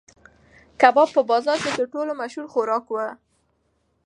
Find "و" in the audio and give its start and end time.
2.91-2.95